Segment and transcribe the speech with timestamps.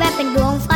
[0.00, 0.69] แวบเป็นดวงไฟ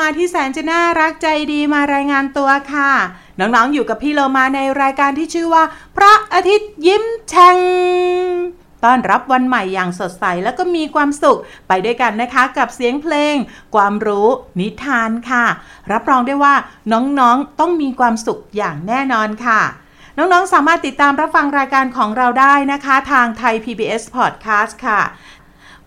[0.00, 2.92] มาที่แสนจะน่ารักใจดีมารายงานตัวค่ะ
[3.38, 5.64] น้องๆอยู่กับพี่โลมาในรายการที่ชื่อว่า
[5.96, 7.58] พระอาทิตย์ยิ้มแฉ่ง
[8.84, 11.38] ต้อนรับวันใหม่อย่างสดใสแล้วก็มีความสุข
[11.68, 13.34] ไปด้วยกันนะคะกับเสียงเพลง
[13.74, 14.28] ความรู้
[14.60, 15.44] นิทานค่ะ
[15.92, 16.54] รับรองได้ว่า
[16.92, 19.60] น้องๆต้องมีความสุขอย่างแน่นอนค่ะ
[20.18, 25.00] น้องๆ สามารถติดตามรับฟังรายการของเราได้นะคะ ทางไทย PBS Podcast ค่ะ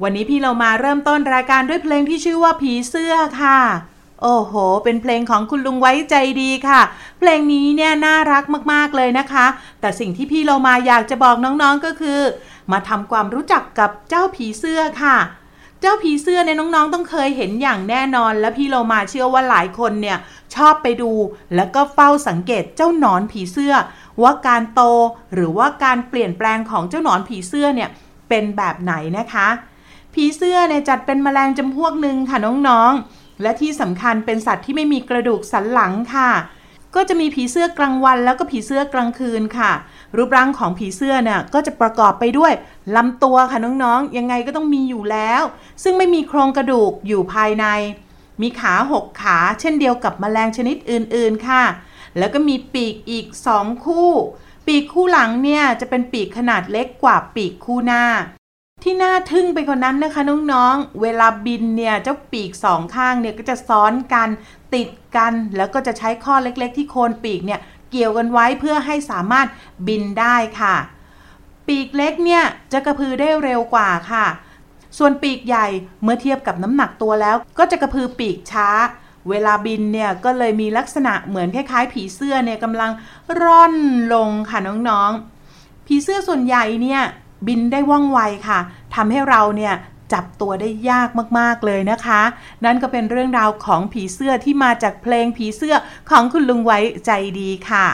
[0.02, 3.60] วันนี้พี่เรามาเริ่มต้นรายการด้วยเพลงที่ชื่อว่าผีเสื้อค่ะ
[4.22, 4.54] โอ้โห
[4.84, 6.82] เป็นเพลงของคุณลุงไว้ใจดีค่ะ
[7.20, 9.46] เพลงนี้เนี่ยน่ารักมากๆเลยนะคะ
[9.82, 12.20] แต่สิ่งที่พี่เรามาอยากจะบอกน้องๆก็คือ
[12.72, 15.18] มาทำความรู้จักกับเจ้าผีเสื้อค่ะ
[15.82, 20.18] เจ้าผีเสื้อเนี่ยน้องๆ ต้องเคยเห็นอย่างแน่นอน และพี่เรามาเชื่อว่าหลายคนเนี่ย
[20.56, 21.12] ชอบไปดู
[21.56, 23.74] แล้วก็เฝ้าสังเกตเจ้าหนอนผีเสื้อ
[24.22, 24.82] ว่าการโต
[25.34, 27.90] หรือว่าการเปลี่ยนแปลงของเจ้าหนอนผีเสื้อเนี่ย
[28.30, 29.48] เป็นแบบไหนนะคะ
[30.14, 36.32] ผีเสื้อเนี่ยจัดเป็นแมลงจำพวกหนึ่งค่ะน้องๆ และที่สำคัญเป็นสัตว์ที่ไม่มีกระดูกสันหลังค่ะ
[36.96, 39.72] ก็จะมีผีเสื้อกลางวันแล้วก็ผีเสื้อกลางคืนค่ะ
[40.16, 42.54] รูปร่างของผีเสื้อเนี่ยก็จะประกอบไปด้วย
[42.96, 45.42] ลำตัวค่ะน้องๆ ยังไงก็ต้องมีอยู่แล้ว
[45.84, 47.66] ซึ่งไม่มีโครงกระดูกอยู่ภายใน
[48.42, 51.64] มีขาหกขาเช่นเดียวกับแมลงชนิดอื่นๆค่ะ
[52.18, 54.10] แล้วก็มีปีกอีกสองคู่
[54.68, 58.04] ปีกคู่หลังเนี่ยจะเป็นปีกขนาดเล็กกว่าปีกคู่หน้า
[58.84, 64.30] ที่น่าทึ่งไปกว่านั้นนะคะน้องๆ เวลาบินเนี่ยเจ้าปีกสองข้างเนี่ยก็จะซ้อนกัน
[64.74, 67.60] ติดกัน แล้วก็จะใช้ข้อเล็กๆ ที่โคนปีกเนี่ย
[67.92, 69.48] เกี่ยวกันไว้เพื่อให้สามารถ
[69.88, 70.76] บินได้ค่ะ
[71.68, 72.44] ปีกเล็กเนี่ย
[72.74, 74.26] จะกระพือได้เร็วกว่าค่ะ
[74.98, 75.68] ส่วนปีกใหญ่
[76.04, 78.70] เมื่อเทียบกับน้ำหนักตัวแล้ว ก็จะกระพือปีกช้า
[79.30, 82.92] เวลาบินเนี่ยก็เลยมีลักษณะเหมือนคล้ายๆ ผีเสื้อเนี่ยกำลัง
[83.42, 83.76] ร่อน
[84.14, 87.02] ลงค่ะน้องๆ ผีเสื้อส่วนใหญ่เนี่ย
[87.48, 88.60] บินได้ว่องไวค่ะ
[88.96, 89.74] ทำให้เราเนี่ย
[90.14, 91.10] จับตัวได้ยาก
[91.40, 92.22] มากๆเลยนะคะ
[92.66, 95.76] นั่นก็เป็นเรื่องราวของผีเสื้อที่มาจากเพลงผีเสื้อ
[96.10, 97.88] ของคุณลุงไว้ใจดีค่ะ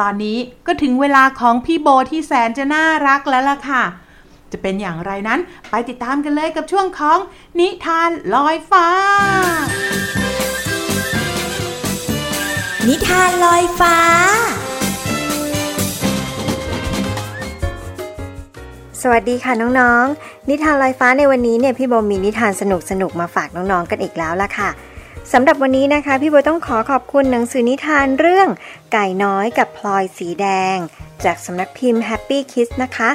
[0.00, 3.82] ตอนนี้ก็ถึงเวลาของพี่โบที่แสนจะน่ารักแล้วล่ะค่ะ
[4.52, 5.40] จะเป็นอย่างไรนั้น
[5.70, 7.18] ไปติดตามกันเลยกับช่วงของ
[7.58, 8.86] นิทานลอยฟ้า
[12.88, 13.96] นิทานลอยฟ้า
[19.04, 22.62] สวัสดีค่ะน้องๆ นิทานลอยฟ้าในวันนี้เนี่ยพี่โบมีนิทานส
[23.00, 24.70] นุกๆมาฝากน้องๆกันอีกแล้วล่ะค่ะ
[25.32, 28.48] สำหรับวันนี้นะคะ พี่โบต้องขอขอบคุณหนังสือนิทานเรื่อง
[28.92, 30.76] ไก่น้อยกับพลอยสีแดง
[31.24, 33.10] จากสำนักพิมพ์ Happy Kids นะคะ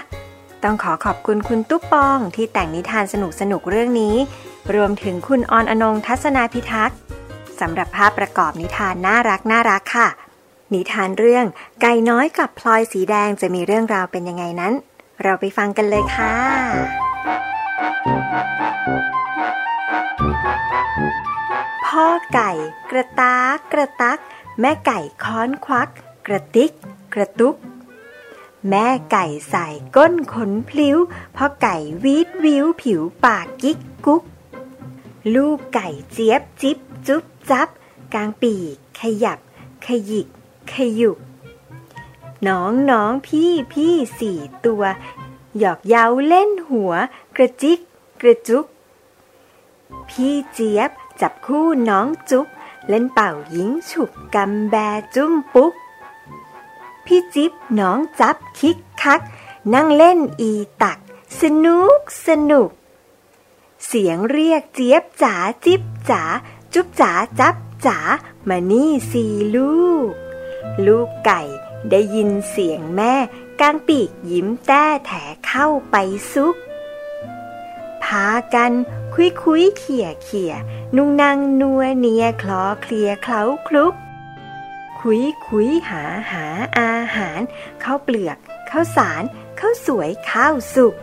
[0.63, 3.15] ต้องขอขอบคุณคุณตุ๊กปองที่แต่งนิทานส
[3.51, 4.15] นุกๆเรื่องนี้
[4.75, 6.97] รวมถึงคุณออนอนงทัศนาพิทักษ์
[7.59, 10.07] สำหรับภาพประกอบนิทานน่ารักน่ารักค่ะ
[10.73, 11.45] นิทานเรื่อง
[11.81, 14.75] ไก่น้อยกับพลอยสีแดงจะมีเรื่องราวเป็นยังไงนั้น
[15.23, 16.33] เราไปฟังกันเลยค่ะ
[21.85, 22.51] พ่อไก่
[22.91, 24.19] กระตากกระตัก
[24.59, 25.89] แม่ไก่ค้อนควัก
[26.27, 26.71] กระติก
[27.13, 27.55] กระตุก
[28.69, 30.97] แม่ไก่ใส่ก้นขนพลิ้ว
[31.35, 34.23] พ่อไก่วีดวิวผิวปากกิ๊กกุ๊ก
[35.35, 36.77] ลูกไก่เจี๊ยบจิ๊บ
[37.07, 37.67] จุ๊บจับ
[38.13, 39.39] กลางปีกขยับ
[39.85, 40.27] ขยิก
[40.73, 41.17] ขยุก
[42.47, 44.83] น้องน้องพี่พี่สี่ตัว
[45.59, 46.93] หยอกเย้าเล่นหัว
[47.35, 47.79] กระจิก
[48.21, 48.65] กระจุก
[50.09, 52.47] พี่เจี๊ยบจับคู่น้องจุ๊บ
[52.87, 54.75] เล่นเป่ายิงฉุกกำแบ
[55.15, 55.73] จุ้มปุ๊ก
[57.05, 59.21] พี่จิ๊บน้องจับคิกคัก
[59.73, 60.51] นั่งเล่นอี
[60.83, 60.99] ตัก
[61.39, 62.69] สนุกสนุก
[63.85, 66.23] เสียงเรียกเจี๊ยบจ๋าจิ๊บจ๋า
[66.73, 67.55] จุ๊บจ๋าจับ
[67.85, 67.97] จ๋า
[68.49, 70.11] มานี่สี่ลูก
[70.85, 71.41] ลูกไก่
[71.91, 73.13] ได้ยินเสียงแม่
[73.61, 75.11] กางปีกยิ้มแต้แถ
[75.47, 75.95] เข้าไป
[76.33, 76.55] ซุก
[78.03, 78.71] พากัน
[79.13, 80.53] คุยคุยเขี่ยเขี่ย
[80.95, 83.93] นุ่งนางนัวเนียคลอเคลียเคล้าคลุก
[84.99, 86.45] คุยคุยหาหา
[86.77, 87.39] อาหาร
[87.83, 88.37] ข้าวเปลือก
[88.69, 89.23] ข้าวสาร
[89.59, 90.95] ข้าวสวยข้าวสุก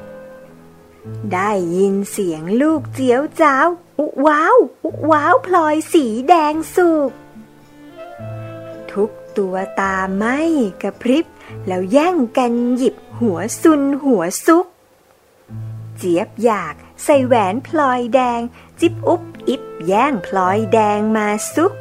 [1.33, 3.69] ได้ยินเสียงลูกเจียวจ้าว
[3.99, 7.22] อุว้าว อุว้าวพลอยสีแดงสุกทุก
[9.39, 10.39] ตัวตาไม่
[10.83, 11.27] กระพริบ
[11.67, 14.67] แล้วแย่งกันหยิบหัวซุนหัวซุก
[15.97, 16.75] เจี๊ยบอยาก
[17.05, 18.41] ใส่แหวนพลอยแดง
[18.81, 21.73] จิบอุบอิบแย่งพลอยแดงมาซุก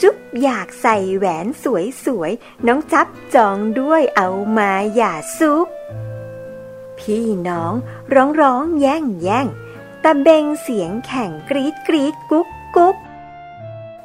[0.00, 5.66] จุ๊บอยากใส่แหวนสวยสวยๆน้องจับจองด้วยเอามาอย่าซุก
[6.98, 7.74] พี่น้อง
[8.14, 9.46] ร้องร้องแย่งแย่ง
[10.02, 12.96] ตะเบงเสียงแข่งกรีดกรีดกุ๊กกุ๊ก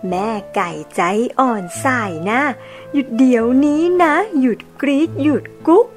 [0.10, 1.02] แม่ไก่ใจ
[1.40, 2.42] อ่อนสายน้า
[2.94, 5.88] หยุดเดี๋ยวนี้นะ หยุดกรีดหยุดกุ๊ก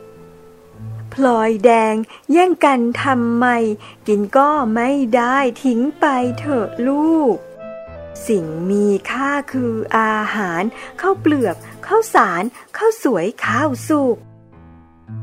[1.12, 1.94] พลอยแดง
[2.32, 3.46] แย่งกันทำไม
[4.06, 6.06] กินก็ไม่ได้ทิ้งไป
[6.38, 7.36] เถอะลูก
[8.26, 10.62] สิ่งมีค่าคืออาหาร
[11.00, 12.42] ข้าวเปลือกข้าวสาร
[12.76, 14.16] ข้าวสวยข้าวสุก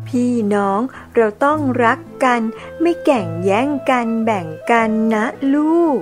[0.08, 0.82] พี่น้อง
[1.16, 2.42] เราต้องรักกัน
[2.82, 5.26] ไม่แก่งแย่งกันแบ่งกันนะ
[5.56, 6.00] ลูก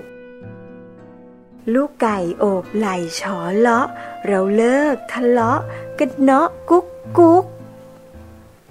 [1.73, 2.87] ลูกไก่โอบไหล
[3.19, 3.87] ฉอเลาะ
[4.27, 5.59] เราเลิกทะเลาะ
[5.99, 6.85] กันเนาะกุ๊ก
[7.17, 7.43] กุ๊ก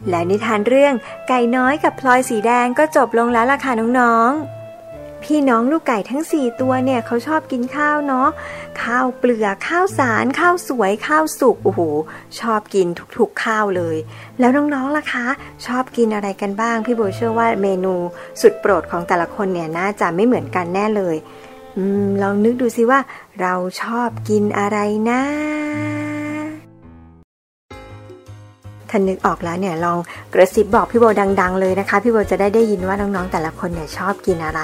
[0.08, 0.94] และนิทานเรื่อง
[1.28, 8.28] ไก่น้อยกับพลอยสีแดงก็จบลงแล้วล่ะค่ะน้องๆ พี่น้องลูกไก่ทั้งสี่ตัวเนี่ยเขาชอบกินข้าวเนาะ
[8.82, 11.80] ข้าวเปลือกข้าวสารข้าวสวยข้าวสุกโอ้โห
[12.40, 12.86] ชอบกิน
[13.16, 13.96] ทุกๆข้าวเลย
[14.38, 15.26] แล้วน้องๆล่ะคะ
[15.66, 17.94] ชอบกินอะไรกันบ้าง พี่โบเชื่อว่าเมนู
[18.40, 21.16] สุดโปรดของแต่ละคนเนี่ยน่าจะไม่เหมือนกันแน่เลย
[22.22, 23.00] ลองนึกดูสิว่า
[23.40, 24.78] เราชอบกินอะไร
[25.10, 25.22] นะ
[28.90, 29.98] ถ้านึกออกแล้วเนี่ยลอง
[30.34, 31.04] กระซิบบอกพี่โบ
[31.40, 34.60] ดัง ๆ เลยนะคะ พี่โบจะได้ได้ยินว่าน้องๆแต่ละคนเนี่ยชอบกินอะไร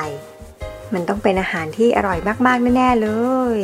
[0.92, 3.08] มันต้องเป็นอาหารที่อร่อยมากๆแน่ๆเล
[3.56, 3.58] ย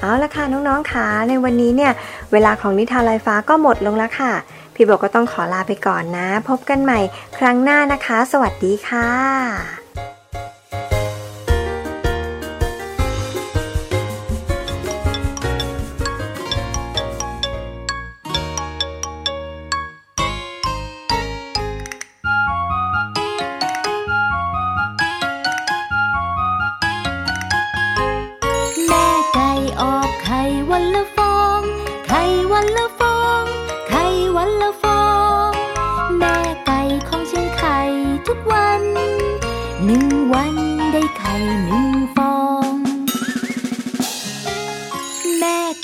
[0.00, 1.92] เอาละค่ะน้องๆค่ะในวันนี้เนี่ย
[2.32, 4.32] เวลาของนิทานลอยฟ้าก็หมดลงแล้วค่ะ
[4.74, 7.00] พี่โบก็ต้องขอลาไปก่อนนะ พบกันใหม่
[7.38, 9.77] ครั้งหน้านะคะ สวัสดีค่ะ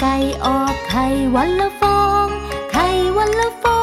[0.01, 0.15] ไก่
[0.45, 2.27] ออกไข่วันละฟอง
[2.73, 2.87] ไข่
[3.17, 3.74] วันละฟอง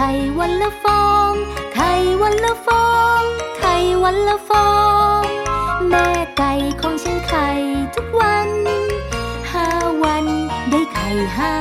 [0.00, 1.32] ไข่วันละฟอง
[1.74, 2.86] ไข่วันละฟอ
[3.20, 3.22] ง
[3.58, 3.74] ไข่
[4.04, 4.70] วันละฟอ
[5.20, 5.22] ง
[5.88, 7.48] แม่ไก่ของฉันไข่
[7.94, 8.50] ทุกวัน
[9.52, 9.66] ห้า
[10.02, 10.26] วัน
[10.70, 11.52] ได้ไข่ห้า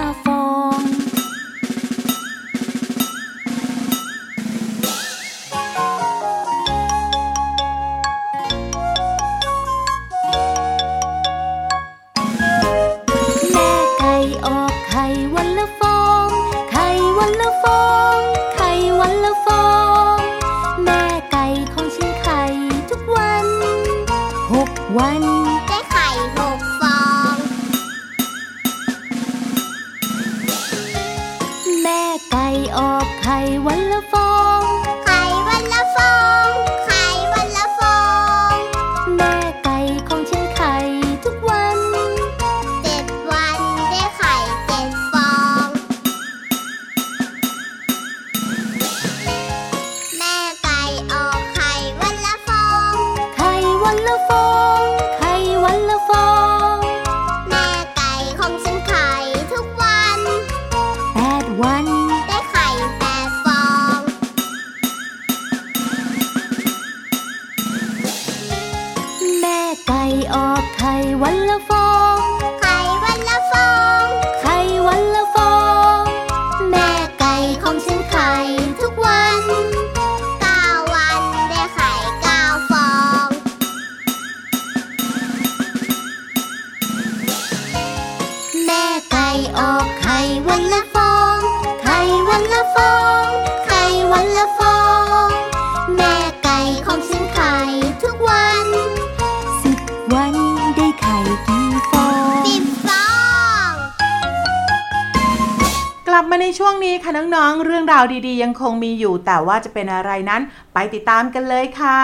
[106.62, 110.42] ช่วงนี้ค่ะน้องๆ เรื่องราวดีๆ ยังคงมีอยู่ แต่ว่าจะเป็นอะไรนั้น
[110.74, 112.02] ไปติดตามกันเลยค่ะ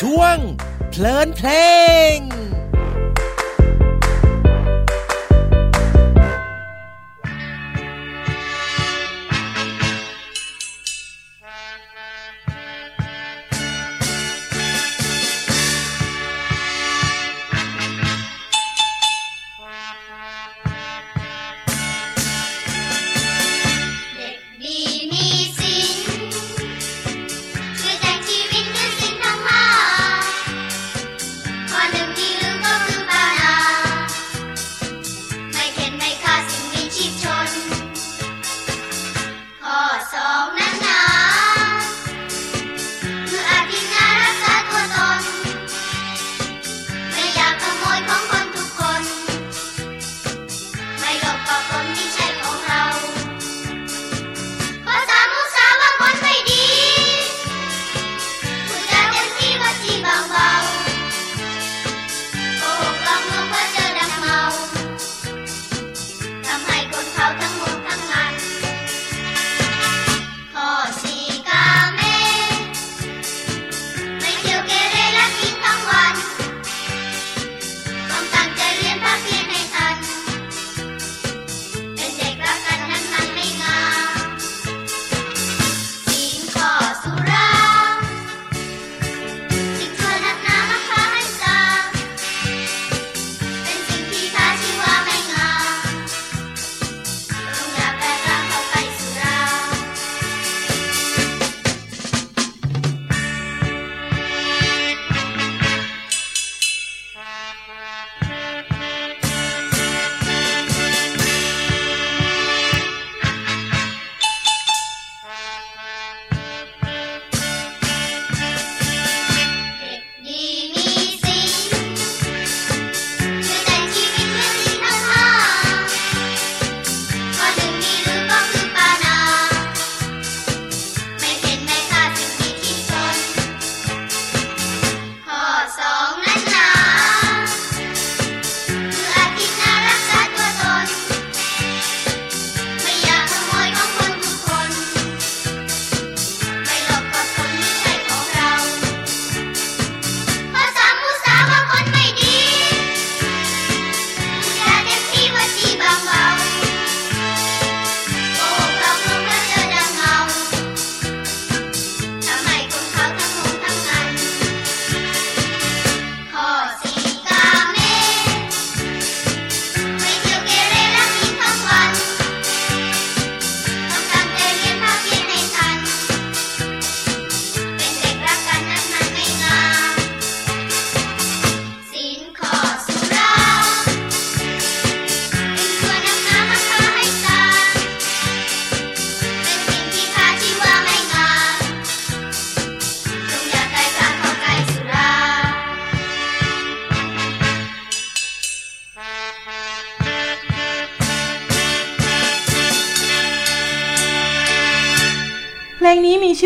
[0.00, 0.36] ช่วง
[0.90, 1.48] เพลินเพล
[2.14, 2.16] ง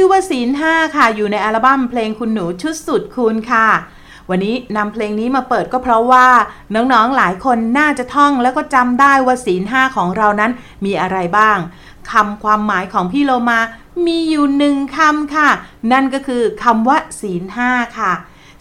[0.04, 3.68] อว่าศีลห้าค่ะ อยู่ในอัลบั้มเพลงคุณหนูชุดสุดคูณค่ะ
[4.30, 6.26] วันนี้นำเพลงนี้มาเปิดก็เพราะว่า
[6.74, 10.50] น้องๆหลายคนน่าจะท่องแล้วก็จำได้ว่าศีลห้าของเรานั้น
[10.84, 11.58] มีอะไรบ้าง
[12.10, 13.60] คำความหมายของพี่โลมา
[14.06, 15.48] มีอยู่หนึ่งคำค่ะ
[15.92, 18.12] นั่นก็คือคำว่าศีลห้าค่ะ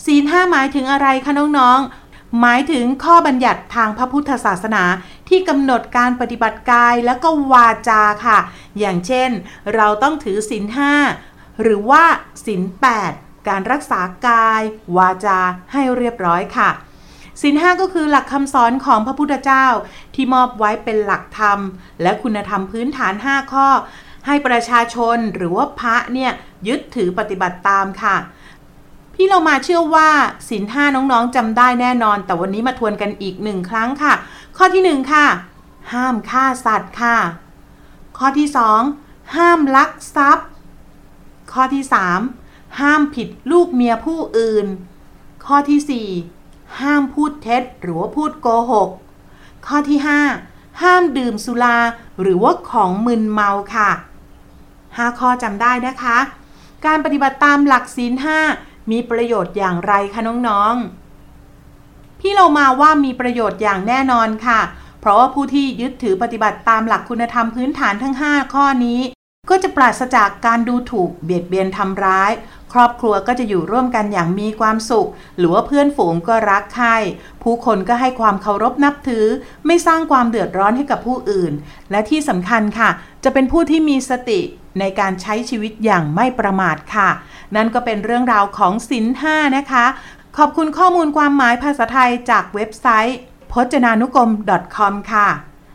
[0.05, 4.83] ศีลห้าหมายถึงอะไรคะน้องๆ หมายถึงข้อบัญญัติทางพระพุทธศาสนา
[5.29, 8.39] ที่กำหนดการปฏิบัติกายแล้วก็วาจาค่ะ
[8.79, 9.29] อย่างเช่น
[9.75, 10.93] เราต้องถือศีลห้า
[11.61, 12.03] หรือว่า
[12.45, 13.13] ศีลแปด
[13.47, 14.61] การรักษากาย
[14.97, 15.39] วาจา
[15.71, 16.69] ให้เรียบร้อยค่ะ
[17.41, 19.65] ศีลห้าก็คือหลักคำสอนของพระพุทธเจ้า
[20.15, 21.59] ที่มอบไว้เป็นหลักธรรม
[22.01, 23.67] และคุณธรรมพื้นฐาน 5 ข้อ
[24.25, 26.31] ให้ประชาชนหรือว่าพระเนี่ย
[26.67, 28.15] ยึดถือปฏิบัติตามค่ะ
[29.13, 30.09] พี่เรามาเชื่อว่า
[30.49, 34.13] ศีลห้าน้องๆจำได้แน่นอน แต่วันนี้มาทวนกันอีกหนึ่งครั้งค่ะ
[34.57, 35.25] ข้อที่หนึ่งค่ะ
[35.93, 37.17] ห้ามฆ่าสัตว์ค่ะ
[38.17, 38.81] ข้อที่สอง
[39.35, 40.47] ห้ามลักทรัพย์
[41.53, 42.19] ข้อที่สาม
[42.79, 44.67] ห้ามผิดลูกเมียผู้อื่น
[45.45, 46.07] ข้อที่สี่
[46.81, 48.89] ห้ามพูดเท็จหรือว่าพูดโกหก
[49.65, 50.21] ข้อที่ห้า
[50.81, 51.77] ห้ามดื่มสุรา
[52.21, 53.89] หรือว่าของมึนเมาค่ะ
[54.97, 56.17] ห้าข้อจำได้นะคะ
[56.85, 58.39] การปฏิบัติตามหลักศีลห้า
[58.91, 64.59] มีประโยชน์อย่างไรคะน้องๆ พี่เรามาว่ามีประโยชน์อย่างแน่นอนค่ะ
[64.99, 68.99] เพราะว่าผู้ที่ยึดถือปฏิบัติตามหลักคุณธรรมพื้นฐานทั้ง 5 ข้อนี้
[69.49, 72.31] ก็จะปราศจากการดูถูกเบียดเบียนทำร้าย
[72.73, 76.97] ครอบครัวก็จะอยู่ร่วมกันอย่างมีความสุข หรือว่าเพื่อนฝูงก็รักใคร่
[77.43, 79.25] ผู้คนก็ให้ความเคารพนับถือ
[79.65, 81.53] ไม่สร้างความเดือดร้อนให้กับผู้อื่น
[81.91, 82.89] และที่สำคัญค่ะ
[83.23, 84.39] จะเป็นผู้ที่มีสติ
[84.79, 87.09] ในการใช้ชีวิตอย่างไม่ประมาทค่ะ
[87.55, 89.85] นั่นก็เป็นเรื่องราวของสินห้านะคะ
[90.37, 93.17] ขอบคุณข้อมูลความหมายภาษาไทยจากเว็บไซต์
[93.51, 94.29] พจนานุกรม
[94.75, 95.29] .com ค่ะ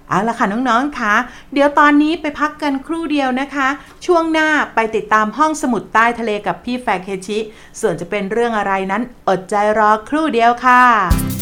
[0.09, 1.15] เอาละค่ะน้องๆคะ
[1.53, 3.69] เดี๋ยวตอนนี้ไปพักกันครู่เดียวนะคะ
[4.07, 7.39] ช่วงหน้าไปติดตามห้องสมุดใต้ทะเลกับพี่แฟกเคชิ
[7.81, 11.38] ส่วนจะเป็นเรื่องอะไรนั้นอดใจรอครู่เดียวค่ะ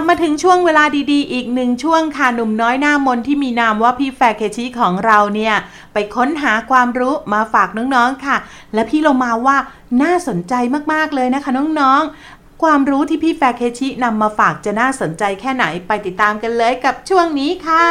[0.00, 5.54] กลับมาถึงช่วงเวลาดีๆ อีกหนึ่งช่วงค่ะหนุ่มน้อยหน้ามนที่มีนามว่าพี่แฟร์เคชิของเราเนี่ย
[5.92, 8.36] ไปค้นหาความรู้มาฝากน้องๆค่ะ
[8.74, 9.56] และพี่เรามาว่า
[10.02, 10.54] น่าสนใจ
[10.92, 17.88] มากๆเลยนะคะน้องๆ ความรู้ที่พี่แฟร์เคชินำมาฝากจะน่าสนใจแค่ไหนไปติดตามกันเลยกับช่วงนี้ค่ะ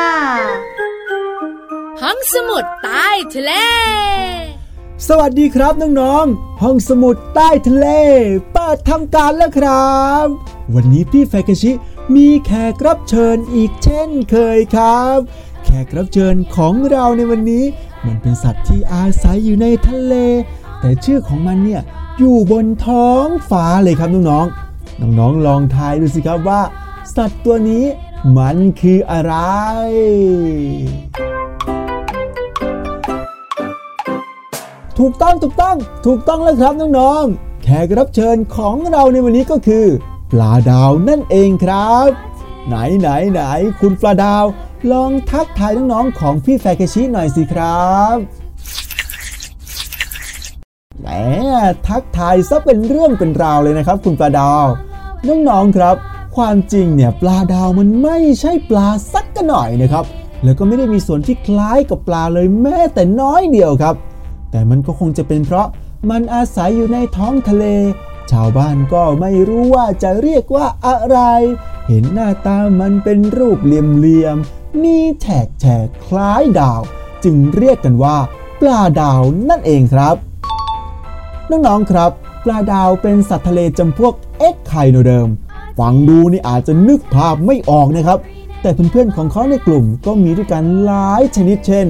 [2.01, 3.51] ห้องสมุดใต้ทะเล
[5.07, 7.87] สวัสดีครับน้องๆ ห้องสมุดใต้ทะเล
[8.53, 10.25] เปิดทำการแล้วครับ
[10.75, 11.71] วันนี้พี่แฟกชิ
[12.15, 15.17] มีแขกรับเชิญอีกเช่นเคยครับ
[15.65, 17.63] แขกรับเชิญของเราในวันนี้
[18.05, 20.13] มันเป็นสัตว์ที่อาศัยอยู่ในทะเล
[20.79, 21.81] แต่ชื่อของมันเนี่ย
[22.17, 26.61] อยู่บนท้องฟ้าเลยครับน้องๆน้องๆลองทายดูสิครับว่า
[27.15, 27.85] สัตว์ตัวนี้
[28.37, 29.33] มันคืออะไร
[34.97, 39.85] ถูกต้องถูกต้องถูกต้องแล้วครับน้องๆ แขกรับเชิญของเราในวันนี้ก็คือ
[40.31, 42.09] ปลาดาวนั่นเองครับ
[42.67, 43.41] ไหนไหนไหน
[43.79, 44.45] คุณปลาดาว
[44.91, 48.15] ลองทักทายน้องๆของพี่แฟกชิหน่อยสิครับ
[50.99, 51.07] แหม
[51.87, 54.65] ทักทายซะเป็นเรื่องเป็นราวเลยนะครับ คุณปลาดาว
[55.27, 55.95] น้องๆครับ
[56.35, 60.05] ความจริงเนี่ยปลาดาวมันไม่ใช่ปลาสักกันหน่อยนะครับ
[60.43, 63.95] แล้วก็ไม่ได้มีส่วนที่คล้ายกับปลาเลยแม้แต่น้อยเดียวครับ
[64.51, 65.67] แต่มันก็คงจะเป็นเพราะ
[66.09, 67.65] มันอาศัยอยู่ในท้องทะเล
[68.31, 71.19] ชาวบ้านก็ไม่รู้ว่าจะเรียกว่าอะไร
[71.87, 76.81] เห็นหน้าตามันเป็นรูปเหลี่ยมๆ มีแฉกแฉกคล้ายดาว
[77.23, 78.17] จึงเรียกกันว่า
[78.61, 80.15] ปลาดาวนั่นเองครับ
[81.49, 82.11] น้องๆครับ
[82.43, 85.27] ปลาดาวเป็นสัตว์ทะเลจำพวกเอ็กไคโนเดิม
[85.79, 88.19] ฟังดูนี่อาจจะนึกภาพไม่ออกนะครับ
[88.61, 91.87] แต่เพื่อนๆของเขาในกลุ่มก็มีด้วยกันหลายชนิดเช่น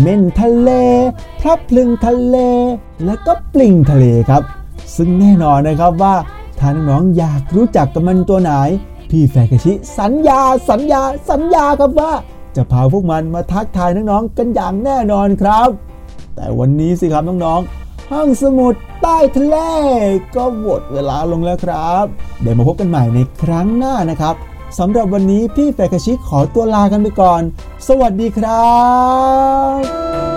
[0.00, 0.70] เม่นทะเล
[1.40, 2.36] พลับพลึงทะเล
[3.04, 4.42] และก็ปลิงทะเลครับ
[4.96, 6.14] ซึ่งแน่นอนนะครับว่า
[6.58, 8.52] ถ้าน้องๆอยากรู้จักกับมันตัวไหน
[9.10, 12.12] พี่แฟกชิ สัญญาสัญญาสัญญาครับว่า
[12.56, 15.68] จะพาพวกมันมาทักทายน้องๆกันอย่างแน่นอนครับ
[16.36, 19.56] แต่วันนี้สิครับน้องๆห้องสมุดใต้ทะเล
[20.36, 22.04] ก็หมดเวลาลงแล้วครับ
[22.40, 24.34] เดี๋ยวมาพบกันใหม่ในครั้งหน้านะครับ
[24.78, 27.42] สำหรับวันนี้พี่แฟกชิขอตัวลากันไปก่อน
[27.88, 28.70] สวัสดีครั
[30.28, 30.31] บ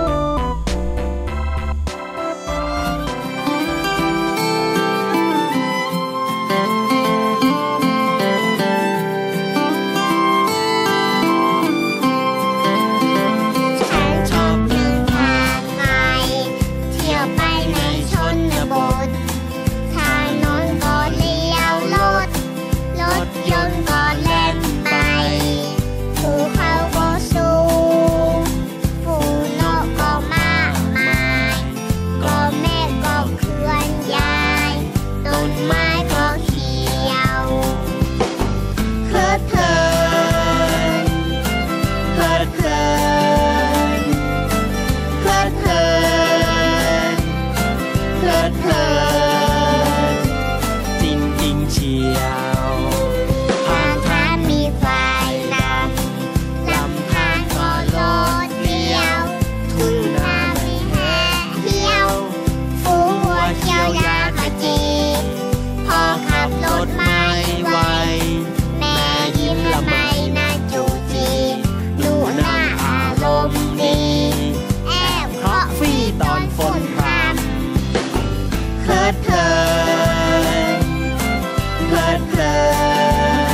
[81.88, 82.56] เพลิดเพลิ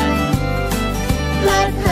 [0.06, 0.10] น
[1.40, 1.91] เพลิดเพลิ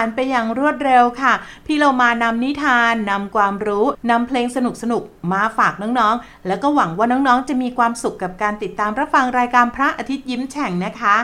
[0.00, 1.32] านไปอย่างรวดเร็วค่ะ
[1.66, 4.58] พี่เรามานำนิทานนำความรู้นำเพลงส
[4.92, 11.16] นุกๆมาฝากน้องๆ แล้วก็หวังว่าน้องๆ จะมีความสุขกับการติดตามรับฟังรายการพระอาทิตย์ยิ้มแฉ่งนะคะ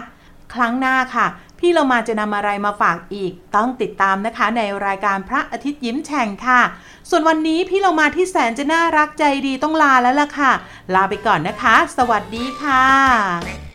[0.55, 1.27] ครั้งหน้าค่ะ
[1.59, 6.61] พี่เรามาจะนำอะไรมาฝากอีก ต้องติดตามนะคะในรายการพระอาทิตย์ยิ้มแฉ่งค่ะ
[7.11, 10.53] ส่วนวันนี้พี่เรามาที่แสนจะน่ารักใจดีต้องลาแล้วล่ะค่ะ
[10.95, 12.85] ลาไปก่อนนะคะ สวัสดีค่ะ「